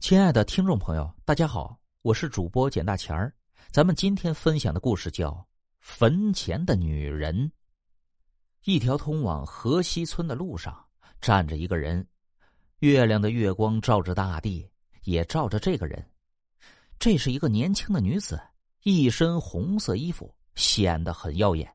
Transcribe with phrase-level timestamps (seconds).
[0.00, 3.32] 亲爱的听众朋友，大家好，我是主播简大钱儿。
[3.70, 5.30] 咱们今天分享的故事叫
[5.78, 7.36] 《坟前的女人》。
[8.64, 10.74] 一条通往河西村的路上，
[11.20, 12.04] 站着一个人。
[12.78, 14.66] 月亮的月光照着大地，
[15.02, 16.02] 也照着这个人。
[16.98, 18.40] 这是一个年轻的女子，
[18.84, 21.70] 一身红色衣服，显得很耀眼。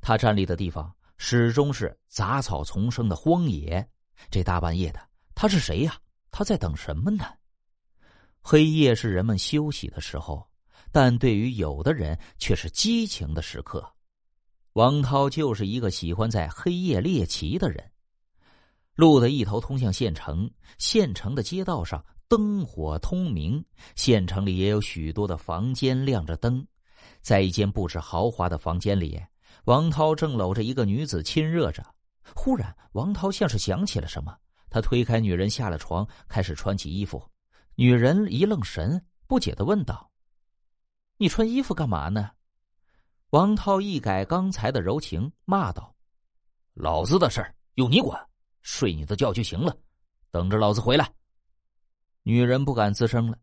[0.00, 3.88] 她站立的地方始终是杂草丛生的荒野。
[4.28, 5.00] 这大半夜的，
[5.36, 5.96] 她是谁呀？
[6.32, 7.24] 她在等什么呢？
[8.46, 10.46] 黑夜是人们休息的时候，
[10.92, 13.82] 但对于有的人却是激情的时刻。
[14.74, 17.82] 王涛就是一个喜欢在黑夜猎奇的人。
[18.94, 23.64] 路的一头通向县城，县城的街道上灯火通明，
[23.96, 26.64] 县城里也有许多的房间亮着灯。
[27.22, 29.18] 在一间布置豪华的房间里，
[29.64, 31.82] 王涛正搂着一个女子亲热着。
[32.34, 34.36] 忽然，王涛像是想起了什么，
[34.68, 37.26] 他推开女人，下了床，开始穿起衣服。
[37.76, 40.10] 女人一愣神，不解的问道
[41.18, 42.30] ：“你穿衣服干嘛呢？”
[43.30, 45.92] 王涛一改刚才的柔情，骂道
[46.74, 48.20] ：“老子的事儿用你管？
[48.62, 49.76] 睡你的觉就行了，
[50.30, 51.12] 等着老子回来。”
[52.22, 53.36] 女人不敢吱声了，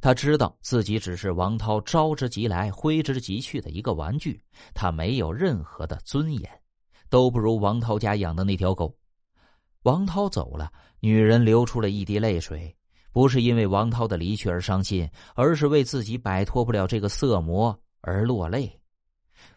[0.00, 4.42] 她知道自己只是王涛招之即来、挥之即去的一个玩具，
[4.74, 6.62] 她没有任何的尊严，
[7.08, 8.98] 都不如王涛家养的那条狗。
[9.82, 12.76] 王涛走了，女人流出了一滴泪水。
[13.12, 18.70] 不是因为王涛的离去而伤心，而是为自己摆脱不了这个色魔而落泪。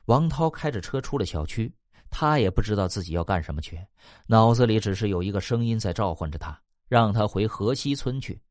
[0.05, 1.73] 王涛开着车出了小区，
[2.09, 3.79] 他也不知道自己要干什么去，
[4.27, 8.41] 脑子里只是有一个声音在召唤着他，让他回河西村去。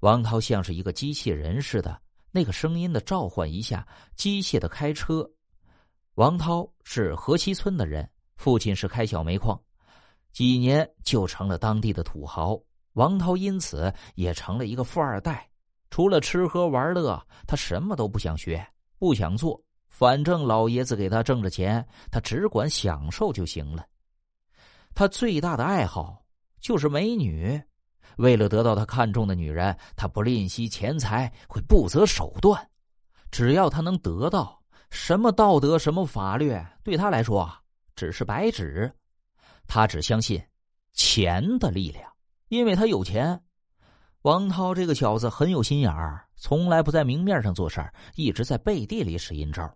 [0.00, 1.98] 王涛像是一个机器人似的，
[2.30, 5.28] 那个声音的召唤一下，机械的开车。
[6.14, 9.58] 王涛是河西村的人，父亲是开小煤矿，
[10.32, 12.60] 几年就成了当地的土豪。
[12.94, 15.48] 王涛因此也成了一个富二代，
[15.90, 18.66] 除了吃喝玩乐，他什么都不想学，
[18.98, 23.86] 不想做，反正老爷子给他挣着钱，他只管享受就行了。
[24.94, 26.24] 他最大的爱好
[26.60, 27.60] 就是美女，
[28.16, 32.70] 为了得到他看中的女人，他不吝惜钱财，会不择手段。
[33.30, 37.52] 只要他能得到，什么道德，什么法律，对他来说
[37.96, 38.92] 只是白纸。
[39.66, 40.40] 他只相信
[40.92, 42.13] 钱的力量。
[42.54, 43.42] 因为他有钱，
[44.22, 49.68] 王涛这个小子很有心眼儿，从来不在明面上做事儿，一直在背地里使阴招。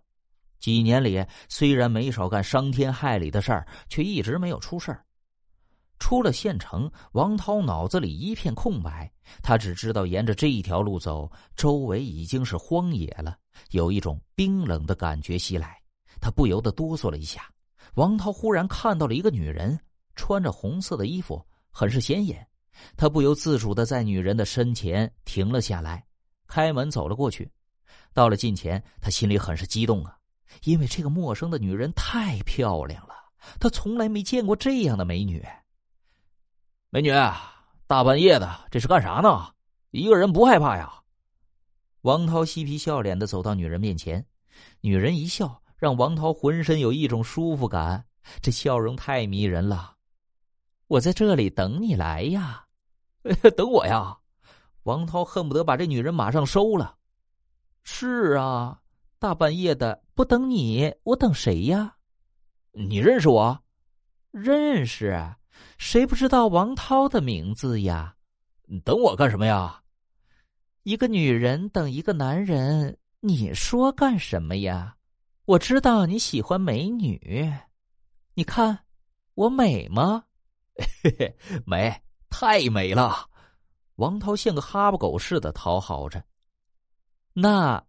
[0.61, 5.03] 几年里，虽然没少干伤天害理的事儿，却一直没有出事儿。
[5.99, 9.11] 出了县城，王涛脑子里一片空白，
[9.43, 13.35] 他只知道沿着这一条路走，周围已经是荒野了，
[13.71, 15.77] 有一种冰冷的感觉袭来，
[16.21, 17.41] 他不由得哆嗦了一下。
[17.95, 19.77] 王涛忽然看到了一个女人，
[20.15, 22.47] 穿着红色的衣服，很是显眼。
[22.95, 26.05] 他不由自主的在女人的身前停了下来，
[26.47, 27.49] 开门走了过去。
[28.13, 30.17] 到了近前，他心里很是激动啊，
[30.63, 33.13] 因为这个陌生的女人太漂亮了，
[33.59, 35.45] 他从来没见过这样的美女。
[36.89, 37.11] 美女，
[37.85, 39.53] 大半夜的，这是干啥呢？
[39.91, 40.91] 一个人不害怕呀？
[42.01, 44.25] 王涛嬉皮笑脸的走到女人面前，
[44.81, 48.05] 女人一笑，让王涛浑身有一种舒服感，
[48.41, 49.95] 这笑容太迷人了。
[50.87, 52.65] 我在这里等你来呀。
[53.55, 54.17] 等我呀！
[54.83, 56.95] 王涛恨不得把这女人马上收了。
[57.83, 58.81] 是啊，
[59.19, 61.97] 大半夜的不等你，我等谁呀？
[62.71, 63.63] 你认识我？
[64.31, 65.35] 认识，
[65.77, 68.15] 谁不知道王涛的名字呀？
[68.85, 69.83] 等我干什么呀？
[70.83, 74.95] 一个女人等一个男人，你说干什么呀？
[75.45, 77.51] 我知道你喜欢美女，
[78.35, 78.85] 你看
[79.33, 80.25] 我美吗？
[81.65, 82.01] 美。
[82.29, 83.29] 太美了，
[83.95, 86.23] 王涛像个哈巴狗似的讨好着。
[87.33, 87.83] 那，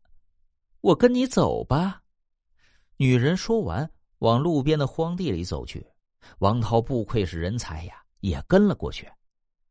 [0.80, 2.02] 我跟你走吧。
[2.96, 5.86] 女人说完，往路边的荒地里走去。
[6.38, 9.10] 王涛不愧是人才呀，也跟了过去。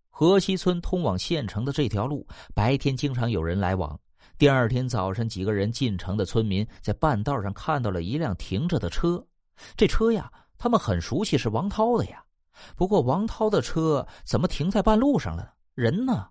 [0.09, 3.99] 河西村通往县城的这条路，白天经常有人来往。
[4.37, 9.25] 第二天早晨，几个人进城的村民在半道上看到了一辆停着的车，
[9.75, 12.23] 这车呀，他们很熟悉，是王涛的呀。
[12.75, 15.53] 不过，王涛的车怎么停在半路上了？
[15.73, 16.27] 人呢？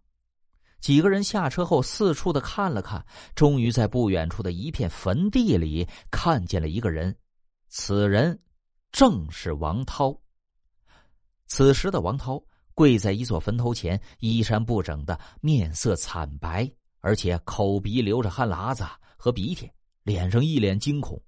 [0.80, 3.04] 几个人下车后，四处的看了看，
[3.34, 7.16] 终于在不远处的一片坟地里看见了一个人。
[7.68, 8.38] 此人
[8.92, 10.16] 正是王涛。
[11.46, 12.40] 此时的王涛
[12.74, 16.70] 跪在一座坟头前，衣衫不整的，面色惨白，
[17.00, 18.84] 而且口鼻流着汗喇子
[19.16, 19.68] 和鼻涕，
[20.04, 21.20] 脸上一脸惊恐。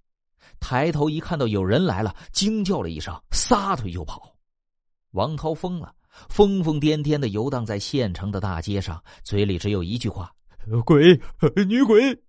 [0.61, 4.30] 抬头一看到有人来了，惊叫了一声，撒腿就跑。
[5.13, 5.95] 王涛疯了，
[6.29, 10.33] 疯疯癫癫的游荡在县城的大街上，嘴里只有一句话
[10.87, 11.21] ：“鬼，
[11.67, 12.23] 女鬼。”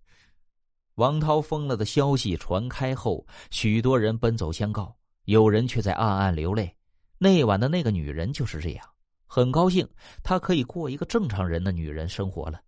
[0.96, 4.96] 王涛疯了的消息传开后，许多人奔走相告，
[5.26, 6.76] 有人却在暗暗流泪。
[7.18, 8.86] 那晚的那个女人就是这样，
[9.26, 9.88] 很高兴
[10.24, 12.60] 她可以过一个正常人的女人生活了。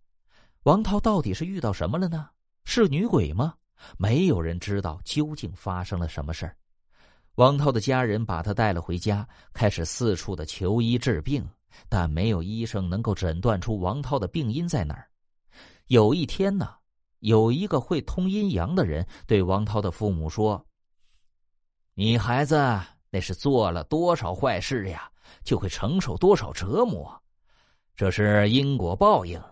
[0.62, 2.28] 王涛到底是遇到什么了呢？
[2.64, 3.54] 是女鬼吗？
[3.98, 6.56] 没有人知道究竟发生了什么事儿。
[7.36, 11.44] 王涛的家人把他带了回家，开始四处的求医治病，
[11.88, 15.08] 但没有医生能够诊断出王涛的病因在哪儿。
[15.88, 16.74] 有一天呢，
[17.18, 20.64] 有一个会通阴阳的人对王涛的父母说
[21.94, 22.56] ：“你孩子
[23.10, 25.10] 那是做了多少坏事呀，
[25.42, 27.20] 就会承受多少折磨，
[27.96, 29.42] 这是因果报应。”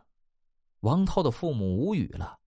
[0.81, 2.39] 王涛的父母无语了。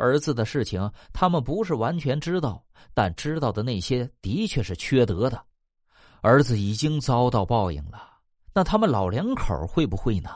[0.00, 2.64] 儿子的事情，他们不是完全知道，
[2.94, 5.40] 但知道的那些的确是缺德的。
[6.22, 8.02] 儿子已经遭到报应了，
[8.54, 10.30] 那他们老两口会不会呢？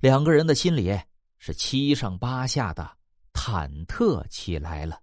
[0.00, 1.00] 两个人的心里
[1.38, 2.90] 是七上八下的，
[3.32, 5.00] 忐忑起来了。